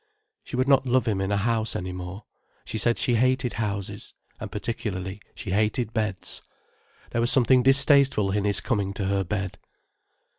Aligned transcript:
She 0.43 0.55
would 0.55 0.67
not 0.67 0.87
love 0.87 1.05
him 1.07 1.21
in 1.21 1.31
a 1.31 1.37
house 1.37 1.75
any 1.75 1.91
more. 1.91 2.25
She 2.65 2.79
said 2.79 2.97
she 2.97 3.13
hated 3.17 3.53
houses, 3.61 4.15
and 4.39 4.51
particularly 4.51 5.21
she 5.35 5.51
hated 5.51 5.93
beds. 5.93 6.41
There 7.11 7.21
was 7.21 7.31
something 7.31 7.61
distasteful 7.61 8.31
in 8.31 8.43
his 8.43 8.61
coming 8.61 8.95
to 8.95 9.05
her 9.05 9.23
bed. 9.23 9.59